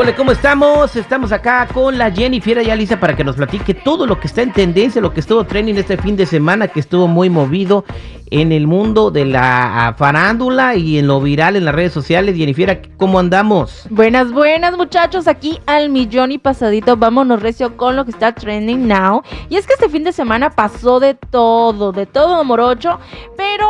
Hola, 0.00 0.14
¿cómo 0.14 0.30
estamos? 0.30 0.94
Estamos 0.94 1.32
acá 1.32 1.66
con 1.74 1.98
la 1.98 2.12
Jenny 2.12 2.40
Fiera 2.40 2.62
y 2.62 2.70
Alisa 2.70 3.00
para 3.00 3.16
que 3.16 3.24
nos 3.24 3.34
platique 3.34 3.74
todo 3.74 4.06
lo 4.06 4.20
que 4.20 4.28
está 4.28 4.42
en 4.42 4.52
tendencia, 4.52 5.02
lo 5.02 5.12
que 5.12 5.18
estuvo 5.18 5.42
trending 5.42 5.76
este 5.76 5.96
fin 5.96 6.14
de 6.14 6.24
semana, 6.24 6.68
que 6.68 6.78
estuvo 6.78 7.08
muy 7.08 7.28
movido 7.28 7.84
en 8.30 8.52
el 8.52 8.68
mundo 8.68 9.10
de 9.10 9.24
la 9.24 9.96
farándula 9.98 10.76
y 10.76 10.98
en 10.98 11.08
lo 11.08 11.20
viral 11.20 11.56
en 11.56 11.64
las 11.64 11.74
redes 11.74 11.92
sociales. 11.92 12.36
Jenny 12.36 12.54
Fiera, 12.54 12.80
¿cómo 12.96 13.18
andamos? 13.18 13.88
Buenas, 13.90 14.30
buenas 14.30 14.76
muchachos, 14.76 15.26
aquí 15.26 15.58
al 15.66 15.88
millón 15.88 16.30
y 16.30 16.38
pasadito. 16.38 16.96
Vámonos 16.96 17.42
recio 17.42 17.76
con 17.76 17.96
lo 17.96 18.04
que 18.04 18.12
está 18.12 18.32
trending 18.32 18.86
now. 18.86 19.22
Y 19.48 19.56
es 19.56 19.66
que 19.66 19.72
este 19.72 19.88
fin 19.88 20.04
de 20.04 20.12
semana 20.12 20.50
pasó 20.50 21.00
de 21.00 21.14
todo, 21.14 21.90
de 21.90 22.06
todo 22.06 22.44
morocho, 22.44 23.00
pero 23.36 23.66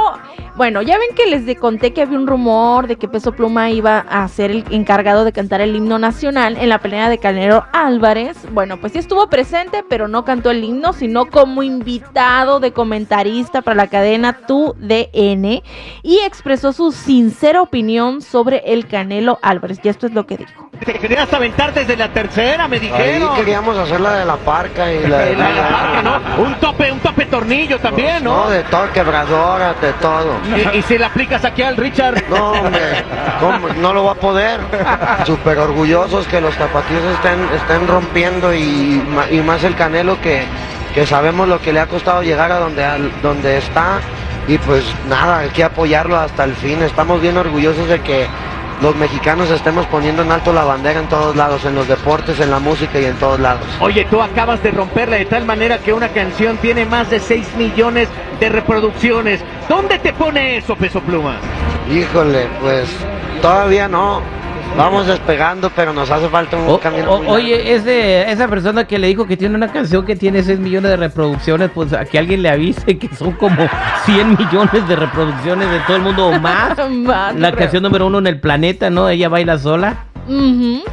bueno, 0.56 0.82
ya 0.82 0.98
ven 0.98 1.14
que 1.14 1.26
les 1.26 1.58
conté 1.58 1.94
que 1.94 2.02
había 2.02 2.18
un 2.18 2.26
rumor 2.26 2.86
de 2.88 2.96
que 2.96 3.08
Peso 3.08 3.32
Pluma 3.32 3.70
iba 3.70 4.00
a 4.00 4.26
ser 4.28 4.50
el 4.50 4.64
encargado 4.70 5.24
de 5.24 5.32
cantar 5.32 5.60
el 5.60 5.74
himno 5.74 5.98
nacional 6.00 6.17
en 6.22 6.68
la 6.68 6.78
pelea 6.78 7.08
de 7.08 7.18
Canelo 7.18 7.64
Álvarez. 7.72 8.36
Bueno, 8.50 8.78
pues 8.78 8.92
sí 8.92 8.98
estuvo 8.98 9.28
presente, 9.28 9.84
pero 9.88 10.08
no 10.08 10.24
cantó 10.24 10.50
el 10.50 10.64
himno, 10.64 10.92
sino 10.92 11.26
como 11.26 11.62
invitado 11.62 12.58
de 12.58 12.72
comentarista 12.72 13.62
para 13.62 13.76
la 13.76 13.86
cadena 13.86 14.32
Tu 14.32 14.74
DN 14.78 15.62
y 16.02 16.18
expresó 16.18 16.72
su 16.72 16.90
sincera 16.90 17.62
opinión 17.62 18.20
sobre 18.20 18.62
el 18.66 18.88
Canelo 18.88 19.38
Álvarez. 19.42 19.78
Y 19.84 19.88
esto 19.88 20.06
es 20.06 20.12
lo 20.12 20.26
que 20.26 20.38
dijo. 20.38 20.70
Te 20.84 20.94
querías 20.94 21.32
aventar 21.32 21.72
desde 21.72 21.96
la 21.96 22.08
tercera, 22.12 22.66
me 22.66 22.80
dijeron. 22.80 23.30
Ahí 23.30 23.36
queríamos 23.36 23.76
hacer 23.78 24.00
la 24.00 24.14
de 24.14 24.24
la 24.24 24.36
parca 24.36 24.92
y 24.92 25.06
la 25.06 25.18
de 25.18 25.36
la, 25.36 25.50
la 25.50 25.68
parca, 25.68 26.02
¿no? 26.02 26.42
Un 26.42 26.54
tope, 26.56 26.90
un 26.90 27.00
tope 27.00 27.26
tornillo 27.26 27.78
también, 27.78 28.24
¿no? 28.24 28.44
No, 28.44 28.50
de 28.50 28.62
todo, 28.64 28.90
quebradora, 28.92 29.74
de 29.74 29.92
todo. 29.94 30.34
¿Y, 30.74 30.82
si 30.82 30.98
le 30.98 31.04
aplicas 31.04 31.44
aquí 31.44 31.62
al 31.62 31.76
Richard? 31.76 32.24
No, 32.28 32.52
hombre, 32.52 33.04
¿cómo? 33.40 33.68
no 33.80 33.92
lo 33.92 34.04
va 34.04 34.12
a 34.12 34.16
poder. 34.16 34.60
Súper 35.26 35.58
que 36.08 36.40
los 36.40 36.56
tapatíos 36.56 37.02
estén, 37.04 37.38
estén 37.54 37.86
rompiendo 37.86 38.54
y, 38.54 39.02
y 39.30 39.40
más 39.42 39.62
el 39.62 39.74
Canelo 39.74 40.18
que, 40.22 40.42
que 40.94 41.04
sabemos 41.06 41.46
lo 41.46 41.60
que 41.60 41.72
le 41.72 41.80
ha 41.80 41.86
costado 41.86 42.22
llegar 42.22 42.50
a 42.50 42.58
donde, 42.58 42.82
a 42.82 42.96
donde 43.22 43.58
está. 43.58 44.00
Y 44.46 44.56
pues 44.56 44.84
nada, 45.06 45.40
hay 45.40 45.50
que 45.50 45.62
apoyarlo 45.62 46.16
hasta 46.16 46.44
el 46.44 46.54
fin. 46.54 46.82
Estamos 46.82 47.20
bien 47.20 47.36
orgullosos 47.36 47.88
de 47.88 48.00
que 48.00 48.26
los 48.80 48.96
mexicanos 48.96 49.50
estemos 49.50 49.84
poniendo 49.86 50.22
en 50.22 50.32
alto 50.32 50.52
la 50.52 50.64
bandera 50.64 51.00
en 51.00 51.08
todos 51.08 51.36
lados, 51.36 51.66
en 51.66 51.74
los 51.74 51.86
deportes, 51.86 52.40
en 52.40 52.50
la 52.50 52.58
música 52.58 52.98
y 52.98 53.04
en 53.04 53.16
todos 53.16 53.38
lados. 53.38 53.66
Oye, 53.80 54.06
tú 54.06 54.22
acabas 54.22 54.62
de 54.62 54.70
romperla 54.70 55.16
de 55.16 55.26
tal 55.26 55.44
manera 55.44 55.76
que 55.78 55.92
una 55.92 56.08
canción 56.08 56.56
tiene 56.56 56.86
más 56.86 57.10
de 57.10 57.20
6 57.20 57.54
millones 57.58 58.08
de 58.40 58.48
reproducciones. 58.48 59.44
¿Dónde 59.68 59.98
te 59.98 60.14
pone 60.14 60.56
eso, 60.56 60.74
Peso 60.74 61.00
Pluma? 61.00 61.36
Híjole, 61.92 62.46
pues 62.62 62.88
todavía 63.42 63.88
no. 63.88 64.37
Vamos 64.76 65.06
despegando, 65.08 65.70
pero 65.74 65.92
nos 65.92 66.08
hace 66.10 66.28
falta 66.28 66.56
un 66.56 66.68
O- 66.68 66.78
camino. 66.78 67.10
o- 67.12 67.22
muy 67.22 67.32
oye, 67.32 67.74
es 67.74 67.84
de 67.84 68.30
esa 68.30 68.46
persona 68.46 68.86
que 68.86 68.98
le 68.98 69.08
dijo 69.08 69.26
que 69.26 69.36
tiene 69.36 69.56
una 69.56 69.72
canción 69.72 70.06
que 70.06 70.14
tiene 70.14 70.42
6 70.42 70.60
millones 70.60 70.90
de 70.92 70.96
reproducciones, 70.96 71.70
pues 71.74 71.92
a 71.92 72.04
que 72.04 72.16
alguien 72.18 72.42
le 72.42 72.48
avise 72.50 72.96
que 72.96 73.08
son 73.16 73.32
como 73.32 73.56
100 74.04 74.36
millones 74.38 74.86
de 74.86 74.94
reproducciones 74.96 75.68
de 75.68 75.80
todo 75.80 75.96
el 75.96 76.02
mundo 76.02 76.28
o 76.28 76.32
más. 76.40 76.78
Más, 76.90 77.34
La 77.34 77.48
creo. 77.50 77.58
canción 77.60 77.82
número 77.82 78.06
uno 78.06 78.18
en 78.18 78.28
el 78.28 78.40
planeta, 78.40 78.88
¿no? 78.88 79.08
Ella 79.08 79.28
baila 79.28 79.58
sola. 79.58 80.04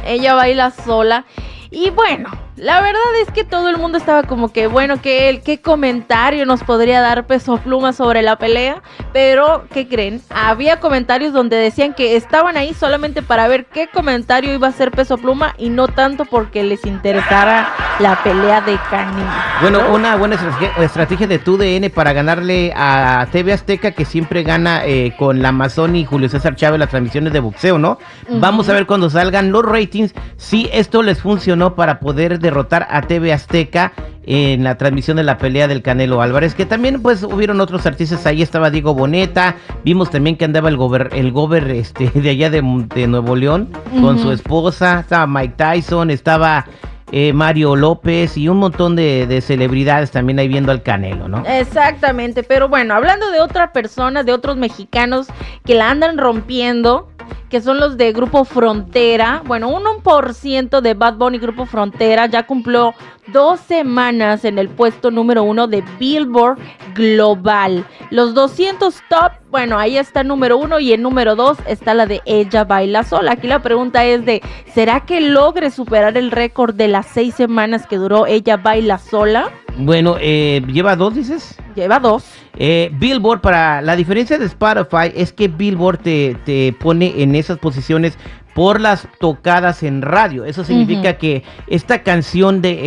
Ella 0.04 0.34
baila 0.34 0.70
sola. 0.72 1.24
Y 1.70 1.90
bueno, 1.90 2.30
la 2.56 2.80
verdad 2.80 3.02
es 3.20 3.30
que 3.32 3.44
todo 3.44 3.68
el 3.68 3.76
mundo 3.76 3.98
estaba 3.98 4.22
como 4.22 4.50
que, 4.50 4.66
bueno, 4.66 5.00
¿qué, 5.02 5.42
qué 5.44 5.60
comentario 5.60 6.46
nos 6.46 6.62
podría 6.64 7.02
dar 7.02 7.26
Peso 7.26 7.58
Pluma 7.58 7.92
sobre 7.92 8.22
la 8.22 8.36
pelea? 8.36 8.82
Pero, 9.12 9.66
¿qué 9.72 9.86
creen? 9.86 10.22
Había 10.30 10.80
comentarios 10.80 11.34
donde 11.34 11.56
decían 11.56 11.92
que 11.92 12.16
estaban 12.16 12.56
ahí 12.56 12.72
solamente 12.72 13.20
para 13.20 13.46
ver 13.46 13.66
qué 13.66 13.88
comentario 13.88 14.54
iba 14.54 14.68
a 14.68 14.70
hacer 14.70 14.90
Peso 14.90 15.18
Pluma 15.18 15.54
y 15.58 15.68
no 15.68 15.88
tanto 15.88 16.24
porque 16.24 16.62
les 16.62 16.86
interesara 16.86 17.68
la 17.98 18.22
pelea 18.22 18.62
de 18.62 18.78
Canelo. 18.90 19.30
Bueno, 19.60 19.80
una 19.94 20.16
buena 20.16 20.36
estrategia, 20.78 21.26
de 21.26 21.38
tu 21.38 21.56
DN 21.56 21.90
para 21.90 22.12
ganarle 22.12 22.72
a 22.76 23.26
TV 23.32 23.52
Azteca 23.52 23.92
que 23.92 24.04
siempre 24.04 24.42
gana 24.42 24.84
eh, 24.84 25.14
con 25.18 25.42
la 25.42 25.48
Amazon 25.48 25.96
y 25.96 26.04
Julio 26.04 26.28
César 26.28 26.56
Chávez 26.56 26.78
las 26.78 26.90
transmisiones 26.90 27.32
de 27.32 27.40
boxeo, 27.40 27.78
¿no? 27.78 27.98
Vamos 28.28 28.68
a 28.68 28.74
ver 28.74 28.86
cuando 28.86 29.08
salgan 29.10 29.50
los 29.52 29.64
ratings 29.64 30.14
si 30.36 30.68
esto 30.72 31.02
les 31.02 31.20
funcionó 31.20 31.74
para 31.74 32.00
poder 32.00 32.38
derrotar 32.46 32.86
a 32.90 33.02
TV 33.02 33.32
Azteca 33.32 33.92
en 34.24 34.64
la 34.64 34.76
transmisión 34.76 35.16
de 35.16 35.22
la 35.22 35.38
pelea 35.38 35.68
del 35.68 35.82
Canelo 35.82 36.20
Álvarez, 36.20 36.54
que 36.54 36.66
también 36.66 37.00
pues 37.00 37.22
hubieron 37.22 37.60
otros 37.60 37.86
artistas 37.86 38.26
ahí, 38.26 38.42
estaba 38.42 38.70
Diego 38.70 38.92
Boneta, 38.94 39.56
vimos 39.84 40.10
también 40.10 40.36
que 40.36 40.44
andaba 40.44 40.68
el 40.68 40.76
gober, 40.76 41.10
el 41.12 41.30
gober 41.30 41.70
este, 41.70 42.10
de 42.14 42.30
allá 42.30 42.50
de, 42.50 42.62
de 42.94 43.06
Nuevo 43.06 43.36
León 43.36 43.68
con 44.00 44.18
su 44.18 44.32
esposa, 44.32 45.00
estaba 45.00 45.26
Mike 45.26 45.54
Tyson, 45.56 46.10
estaba 46.10 46.66
eh, 47.12 47.32
Mario 47.32 47.76
López 47.76 48.36
y 48.36 48.48
un 48.48 48.56
montón 48.58 48.96
de, 48.96 49.28
de 49.28 49.40
celebridades 49.40 50.10
también 50.10 50.40
ahí 50.40 50.48
viendo 50.48 50.72
al 50.72 50.82
Canelo, 50.82 51.28
¿no? 51.28 51.44
Exactamente, 51.46 52.42
pero 52.42 52.68
bueno, 52.68 52.94
hablando 52.94 53.30
de 53.30 53.40
otra 53.40 53.72
persona, 53.72 54.24
de 54.24 54.32
otros 54.32 54.56
mexicanos 54.56 55.28
que 55.64 55.76
la 55.76 55.88
andan 55.88 56.18
rompiendo, 56.18 57.08
que 57.48 57.60
son 57.60 57.78
los 57.78 57.96
de 57.96 58.12
Grupo 58.12 58.44
Frontera. 58.44 59.42
Bueno, 59.46 59.68
un 59.68 59.84
1% 59.84 60.80
de 60.80 60.94
Bad 60.94 61.14
Bunny 61.16 61.38
Grupo 61.38 61.66
Frontera 61.66 62.26
ya 62.26 62.46
cumplió 62.46 62.94
dos 63.32 63.60
semanas 63.60 64.44
en 64.44 64.58
el 64.58 64.68
puesto 64.68 65.10
número 65.10 65.42
uno 65.42 65.66
de 65.66 65.82
Billboard 65.98 66.58
Global. 66.94 67.84
Los 68.10 68.34
200 68.34 68.94
top, 69.08 69.32
bueno, 69.50 69.78
ahí 69.78 69.96
está 69.96 70.20
el 70.20 70.28
número 70.28 70.58
uno 70.58 70.80
y 70.80 70.92
el 70.92 71.02
número 71.02 71.36
dos 71.36 71.58
está 71.66 71.94
la 71.94 72.06
de 72.06 72.20
Ella 72.24 72.64
Baila 72.64 73.02
Sola. 73.02 73.32
Aquí 73.32 73.46
la 73.46 73.62
pregunta 73.62 74.04
es 74.04 74.24
de, 74.24 74.42
¿será 74.74 75.00
que 75.00 75.20
logre 75.20 75.70
superar 75.70 76.16
el 76.16 76.30
récord 76.30 76.74
de 76.74 76.88
las 76.88 77.06
seis 77.06 77.34
semanas 77.34 77.86
que 77.86 77.96
duró 77.96 78.26
Ella 78.26 78.56
Baila 78.56 78.98
Sola? 78.98 79.50
Bueno, 79.78 80.16
eh, 80.20 80.62
¿lleva 80.66 80.96
dos, 80.96 81.14
dices? 81.14 81.56
Lleva 81.76 82.00
dos. 82.00 82.24
Eh, 82.56 82.90
Billboard, 82.94 83.40
para 83.42 83.82
la 83.82 83.94
diferencia 83.94 84.38
de 84.38 84.46
Spotify 84.46 85.12
es 85.14 85.32
que 85.32 85.46
Billboard 85.48 85.98
te, 85.98 86.36
te 86.44 86.74
pone 86.80 87.22
en 87.22 87.34
esas 87.34 87.58
posiciones 87.58 88.18
por 88.54 88.80
las 88.80 89.06
tocadas 89.20 89.82
en 89.82 90.00
radio. 90.00 90.46
Eso 90.46 90.64
significa 90.64 91.18
que 91.18 91.42
esta 91.66 92.02
canción 92.02 92.62
de, 92.62 92.70
eh, 92.70 92.78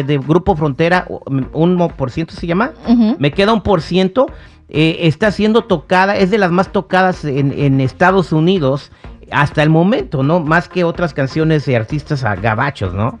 eh, 0.00 0.04
de 0.04 0.18
Grupo 0.18 0.56
Frontera, 0.56 1.06
un 1.52 1.92
por 1.96 2.10
ciento 2.10 2.34
se 2.34 2.48
llama, 2.48 2.72
me 3.18 3.30
queda 3.30 3.52
un 3.52 3.62
por 3.62 3.80
ciento, 3.82 4.26
eh, 4.68 4.96
está 5.02 5.30
siendo 5.30 5.62
tocada, 5.62 6.16
es 6.16 6.30
de 6.32 6.38
las 6.38 6.50
más 6.50 6.72
tocadas 6.72 7.24
en, 7.24 7.52
en 7.56 7.80
Estados 7.80 8.32
Unidos 8.32 8.90
hasta 9.30 9.62
el 9.62 9.70
momento, 9.70 10.22
¿no? 10.24 10.40
Más 10.40 10.68
que 10.68 10.82
otras 10.84 11.14
canciones 11.14 11.64
de 11.66 11.76
artistas 11.76 12.24
a 12.24 12.34
gabachos, 12.36 12.92
¿no? 12.94 13.18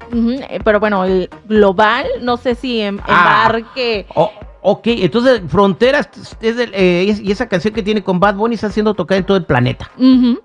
Pero 0.64 0.80
bueno, 0.80 1.04
el 1.04 1.28
global, 1.48 2.06
no 2.22 2.36
sé 2.36 2.54
si 2.56 2.80
em- 2.80 2.98
Ah. 3.06 3.44
embarque. 3.46 4.06
Oh, 4.14 4.30
ok, 4.62 4.82
entonces 4.86 5.42
Fronteras 5.48 6.08
es 6.40 6.56
eh, 6.58 7.06
es- 7.08 7.20
y 7.20 7.30
esa 7.32 7.48
canción 7.48 7.74
que 7.74 7.82
tiene 7.82 8.02
con 8.02 8.18
Bad 8.20 8.34
Bunny 8.36 8.54
está 8.54 8.70
siendo 8.70 8.94
tocada 8.94 9.18
en 9.18 9.26
todo 9.26 9.36
el 9.36 9.44
planeta. 9.44 9.90
Ujú. 9.96 10.40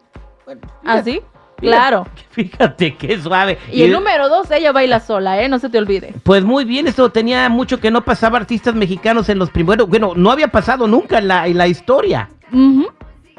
¿Así? 0.85 1.21
Claro. 1.57 2.07
Fíjate 2.31 2.95
qué 2.95 3.19
suave. 3.21 3.57
Y 3.71 3.83
el 3.83 3.91
número 3.91 4.29
dos, 4.29 4.49
ella 4.51 4.71
baila 4.71 4.99
sola, 4.99 5.41
¿eh? 5.41 5.47
No 5.47 5.59
se 5.59 5.69
te 5.69 5.77
olvide. 5.77 6.13
Pues 6.23 6.43
muy 6.43 6.65
bien, 6.65 6.87
esto 6.87 7.11
tenía 7.11 7.47
mucho 7.49 7.79
que 7.79 7.91
no 7.91 8.01
pasaba 8.03 8.37
artistas 8.39 8.73
mexicanos 8.73 9.29
en 9.29 9.37
los 9.39 9.49
primeros. 9.51 9.87
Bueno, 9.87 10.13
no 10.15 10.31
había 10.31 10.47
pasado 10.47 10.87
nunca 10.87 11.19
en 11.19 11.27
la, 11.27 11.47
en 11.47 11.57
la 11.57 11.67
historia. 11.67 12.29
Ujú. 12.51 12.87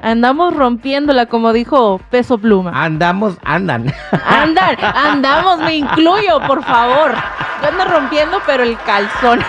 Andamos 0.00 0.54
rompiéndola, 0.54 1.26
como 1.26 1.52
dijo 1.52 2.00
Peso 2.10 2.38
Pluma. 2.38 2.72
Andamos, 2.74 3.36
andan. 3.44 3.92
Andan, 4.24 4.76
andamos, 4.80 5.58
me 5.60 5.76
incluyo, 5.76 6.40
por 6.46 6.62
favor. 6.64 7.12
Yo 7.62 7.68
ando 7.68 7.84
rompiendo, 7.84 8.38
pero 8.44 8.64
el 8.64 8.76
calzón. 8.78 9.40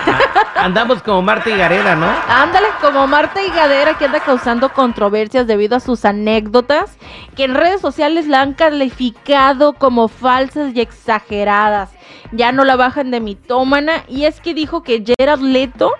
Andamos 0.54 1.02
como 1.02 1.20
Marta 1.20 1.50
y 1.50 1.56
Gareda, 1.56 1.96
¿no? 1.96 2.06
Ándale, 2.28 2.68
como 2.80 3.06
Marta 3.08 3.42
Higadera 3.42 3.98
que 3.98 4.04
anda 4.04 4.20
causando 4.20 4.72
controversias 4.72 5.46
debido 5.48 5.76
a 5.76 5.80
sus 5.80 6.04
anécdotas, 6.04 6.96
que 7.34 7.44
en 7.44 7.54
redes 7.54 7.80
sociales 7.80 8.28
la 8.28 8.40
han 8.40 8.54
calificado 8.54 9.72
como 9.72 10.06
falsas 10.08 10.74
y 10.74 10.80
exageradas. 10.80 11.90
ya 12.32 12.52
no 12.52 12.64
la 12.64 12.76
bajan 12.76 13.10
de 13.10 13.20
mitómana. 13.20 14.04
Y 14.08 14.24
es 14.24 14.40
que 14.40 14.54
dijo 14.54 14.82
que 14.82 15.04
Gerard 15.04 15.40
Leto, 15.40 15.90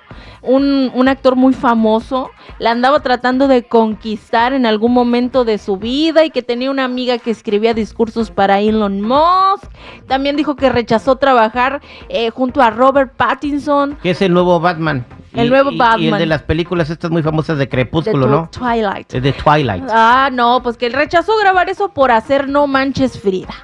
un, 0.41 0.91
un 0.95 1.09
actor 1.09 1.37
muy 1.37 1.53
famoso, 1.53 2.31
la 2.59 2.71
andaba 2.71 3.01
tratando 3.01 3.49
de 3.49 3.65
conquistar 3.65 4.53
en 4.53 4.67
algún 4.67 4.93
momento 4.93 5.45
de 5.45 5.59
su 5.59 5.77
vida 5.79 6.25
y 6.25 6.31
que 6.31 6.43
tenía 6.43 6.71
una 6.71 6.85
amiga 6.85 7.19
que 7.19 7.31
escribía 7.31 7.75
discursos 7.75 8.31
para 8.31 8.61
Elon 8.61 9.01
Musk. 9.01 9.71
También 10.06 10.37
dijo 10.37 10.56
que 10.56 10.69
rechazó 10.69 11.17
trabajar 11.17 11.81
eh, 12.09 12.31
junto 12.31 12.61
a 12.62 12.71
Robert 12.71 13.12
Pattinson. 13.17 13.97
Que 14.03 14.11
es 14.11 14.23
el 14.23 14.33
nuevo 14.33 14.61
Batman. 14.61 15.05
El 15.33 15.47
Y- 15.47 15.51
nuevo 15.51 15.71
y- 15.71 15.73
Y 15.73 15.77
el 15.77 15.79
Batman. 15.79 16.19
de 16.21 16.27
las 16.27 16.43
películas 16.43 16.91
estas 16.91 17.11
muy 17.11 17.23
famosas 17.23 17.59
de 17.59 17.69
Crepúsculo, 17.69 18.27
¿no? 18.29 18.49
Twilight. 18.51 19.12
Es 19.15 19.23
de 19.23 19.33
Twilight. 19.33 19.85
Ah, 19.91 20.29
no, 20.33 20.62
pues 20.62 20.77
que 20.77 20.87
él 20.87 20.93
rechazó 20.93 21.33
grabar 21.41 21.69
eso 21.69 21.89
por 21.89 22.11
hacer 22.12 22.49
No 22.49 22.67
Manches 22.67 23.19
Frida. 23.19 23.55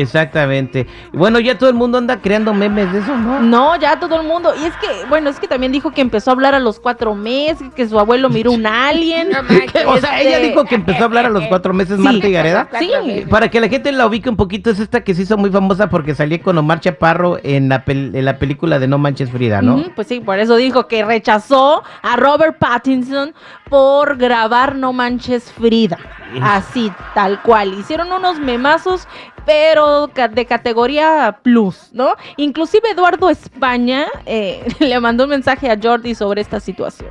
Exactamente. 0.00 0.86
Y 1.12 1.16
Bueno, 1.16 1.38
ya 1.40 1.58
todo 1.58 1.68
el 1.70 1.74
mundo 1.76 1.98
anda 1.98 2.20
creando 2.20 2.54
memes 2.54 2.92
de 2.92 3.00
eso, 3.00 3.16
¿no? 3.16 3.40
No, 3.40 3.76
ya 3.76 3.98
todo 3.98 4.20
el 4.20 4.26
mundo. 4.26 4.52
Y 4.60 4.64
es 4.64 4.72
que, 4.76 5.06
bueno, 5.08 5.30
es 5.30 5.38
que 5.40 5.48
también 5.48 5.72
dijo 5.72 5.90
que 5.90 6.00
empezó 6.00 6.30
a 6.30 6.34
hablar 6.34 6.54
a 6.54 6.58
los 6.60 6.80
cuatro 6.80 7.14
meses, 7.14 7.68
que 7.74 7.88
su 7.88 7.98
abuelo 7.98 8.28
miró 8.30 8.52
un 8.52 8.66
alien. 8.66 9.28
O 9.86 9.96
sea, 9.98 10.20
ella 10.20 10.36
Este, 10.36 10.48
dijo 10.48 10.64
que 10.64 10.74
empezó 10.74 11.02
a 11.02 11.04
hablar 11.06 11.26
a 11.26 11.30
los 11.30 11.44
cuatro 11.46 11.72
meses 11.72 11.96
Sí. 11.98 12.02
Marta 12.02 12.26
y 12.28 12.32
Gareda. 12.32 12.68
Sí. 12.78 13.24
Para 13.30 13.48
que 13.50 13.60
la 13.60 13.68
gente 13.68 13.90
la 13.92 14.06
ubique 14.06 14.28
un 14.28 14.36
poquito, 14.36 14.70
es 14.70 14.78
esta 14.80 15.02
que 15.02 15.14
se 15.14 15.22
hizo 15.22 15.36
muy 15.36 15.50
famosa 15.50 15.88
porque 15.88 16.14
salía 16.14 16.40
con 16.40 16.56
Omar 16.58 16.80
Chaparro 16.80 17.38
en 17.42 17.68
la, 17.68 17.84
pel- 17.84 18.14
en 18.14 18.24
la 18.24 18.38
película 18.38 18.78
de 18.78 18.86
No 18.88 18.98
Manches 18.98 19.30
Frida, 19.30 19.62
¿no? 19.62 19.76
Ujú, 19.76 19.92
pues 19.94 20.06
sí, 20.08 20.20
por 20.20 20.38
eso 20.38 20.56
dijo 20.56 20.86
que 20.88 21.04
rechazó 21.04 21.82
a 22.02 22.16
Robert 22.16 22.58
Pattinson 22.58 23.34
por 23.68 24.16
grabar 24.16 24.74
No 24.76 24.92
Manches 24.92 25.50
Frida. 25.52 25.98
Así, 26.42 26.92
tal 27.14 27.40
cual. 27.42 27.74
Hicieron 27.74 28.12
unos 28.12 28.38
memazos, 28.38 29.08
pero 29.48 30.08
de 30.08 30.44
categoría 30.44 31.38
plus, 31.42 31.88
¿no? 31.94 32.10
Inclusive 32.36 32.90
Eduardo 32.90 33.30
España 33.30 34.04
eh, 34.26 34.62
le 34.78 35.00
mandó 35.00 35.24
un 35.24 35.30
mensaje 35.30 35.70
a 35.70 35.78
Jordi 35.82 36.14
sobre 36.14 36.42
esta 36.42 36.60
situación. 36.60 37.08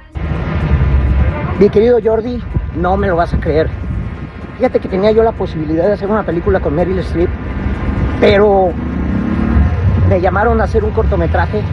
Mi 1.59 1.67
querido 1.67 1.97
Jordi, 2.01 2.39
no 2.75 2.95
me 2.95 3.07
lo 3.07 3.15
vas 3.15 3.33
a 3.33 3.39
creer. 3.39 3.67
Fíjate 4.57 4.79
que 4.79 4.87
tenía 4.87 5.09
yo 5.09 5.23
la 5.23 5.31
posibilidad 5.31 5.87
de 5.87 5.93
hacer 5.93 6.07
una 6.07 6.23
película 6.23 6.59
con 6.59 6.75
Meryl 6.75 6.99
Streep, 6.99 7.29
pero 8.19 8.69
me 10.07 10.21
llamaron 10.21 10.61
a 10.61 10.65
hacer 10.65 10.83
un 10.83 10.91
cortometraje 10.91 11.63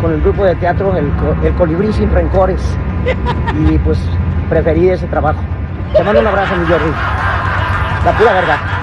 con 0.00 0.12
el 0.12 0.20
grupo 0.20 0.44
de 0.44 0.54
teatro 0.54 0.96
El 0.96 1.54
Colibrí 1.54 1.92
Sin 1.92 2.12
Rencores 2.12 2.60
y 3.68 3.78
pues 3.78 3.98
preferí 4.48 4.90
ese 4.90 5.08
trabajo. 5.08 5.40
Te 5.92 6.04
mando 6.04 6.20
un 6.20 6.26
abrazo, 6.28 6.54
mi 6.54 6.66
Jordi. 6.66 6.92
La 8.04 8.12
pura 8.16 8.32
verdad. 8.32 8.73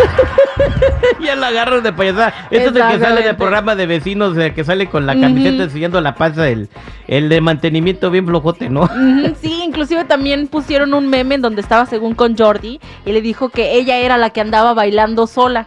ya 1.20 1.36
la 1.36 1.48
agarran 1.48 1.82
de 1.82 1.92
payasada. 1.92 2.34
Esto 2.50 2.70
es 2.70 2.76
el 2.76 2.88
que 2.98 2.98
sale 3.04 3.22
del 3.22 3.36
programa 3.36 3.74
de 3.74 3.86
vecinos, 3.86 4.36
el 4.36 4.54
que 4.54 4.64
sale 4.64 4.86
con 4.86 5.06
la 5.06 5.18
camiseta 5.18 5.64
enseñando 5.64 6.00
la 6.00 6.14
panza, 6.14 6.48
el, 6.48 6.68
el 7.08 7.28
de 7.28 7.40
mantenimiento 7.40 8.10
bien 8.10 8.26
flojote, 8.26 8.68
¿no? 8.68 8.88
Sí, 9.40 9.62
inclusive 9.64 10.04
también 10.04 10.48
pusieron 10.48 10.94
un 10.94 11.08
meme 11.08 11.36
en 11.36 11.42
donde 11.42 11.60
estaba 11.62 11.86
según 11.86 12.14
con 12.14 12.36
Jordi 12.36 12.80
y 13.04 13.12
le 13.12 13.20
dijo 13.22 13.48
que 13.48 13.74
ella 13.74 13.96
era 13.98 14.16
la 14.16 14.30
que 14.30 14.40
andaba 14.40 14.74
bailando 14.74 15.26
sola. 15.26 15.66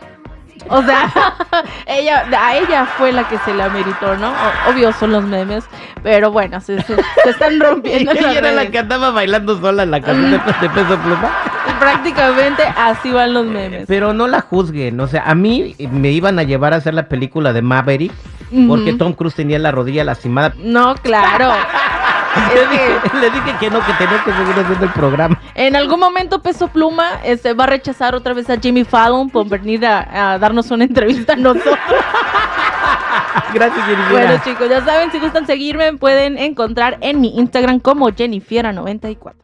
O 0.69 0.81
sea, 0.83 1.12
ella, 1.88 2.25
a 2.39 2.56
ella 2.56 2.86
fue 2.97 3.12
la 3.12 3.27
que 3.27 3.38
se 3.39 3.53
la 3.53 3.69
meritó, 3.69 4.15
¿no? 4.18 4.31
Obvio 4.69 4.94
son 4.94 5.12
los 5.12 5.24
memes, 5.25 5.65
pero 6.03 6.31
bueno, 6.31 6.62
se, 6.62 6.81
se- 6.83 6.95
se 7.24 7.29
están 7.29 7.59
rompiendo. 7.59 8.12
en 8.12 8.18
Ella 8.18 8.27
las 8.27 8.36
era 8.38 8.51
la 8.51 8.68
que 8.71 8.79
andaba 8.79 9.09
bailando 9.12 9.59
sola 9.59 9.83
en 9.83 9.91
la 9.91 10.00
canción 10.01 10.31
de, 10.31 10.38
de 10.38 10.69
peso 10.69 10.97
pluma. 11.00 11.31
Prácticamente 11.83 12.63
así 12.63 13.12
van 13.12 13.33
los 13.33 13.45
memes. 13.45 13.85
Pero 13.88 14.13
no 14.13 14.27
la 14.27 14.41
juzguen, 14.41 15.00
o 15.00 15.07
sea, 15.07 15.24
a 15.25 15.35
mí 15.35 15.75
me 15.91 16.12
iban 16.12 16.39
a 16.39 16.44
llevar 16.44 16.74
a 16.74 16.77
hacer 16.77 16.94
la 16.94 17.07
película 17.07 17.53
de 17.53 17.62
Maverick 17.62 18.13
porque. 18.68 18.94
Tom 18.94 19.13
Cruise 19.13 19.35
tenía 19.35 19.59
la 19.59 19.71
rodilla 19.71 20.03
lastimada. 20.03 20.53
No, 20.57 20.95
claro. 20.95 21.51
Le 22.56 22.68
dije, 22.68 23.19
le 23.21 23.30
dije 23.30 23.56
que 23.59 23.69
no, 23.69 23.80
que 23.85 23.94
tenía 23.94 24.24
que 24.24 24.31
seguir 24.31 24.56
haciendo 24.59 24.85
el 24.85 24.91
programa. 24.91 25.39
en 25.53 25.75
algún 25.75 26.00
momento 26.00 26.41
Peso 26.41 26.68
Pluma 26.68 27.19
este, 27.24 27.53
va 27.53 27.65
a 27.65 27.68
rechazar 27.68 28.15
otra 28.15 28.33
vez 28.33 28.50
a 28.50 28.57
Jimmy 28.57 28.83
Fallon 28.83 29.29
por 29.29 29.47
venir 29.47 29.86
a, 29.86 30.33
a 30.33 30.39
darnos 30.39 30.71
una 30.71 30.83
entrevista 30.83 31.33
a 31.33 31.36
nosotros. 31.36 31.77
Gracias, 33.53 33.86
Jennifer. 33.86 34.12
Bueno, 34.12 34.41
chicos, 34.44 34.68
ya 34.68 34.83
saben, 34.83 35.12
si 35.12 35.19
gustan 35.19 35.45
seguirme, 35.45 35.94
pueden 35.94 36.39
encontrar 36.39 36.97
en 37.01 37.21
mi 37.21 37.38
Instagram 37.38 37.79
como 37.79 38.09
Jennifiera94. 38.09 39.44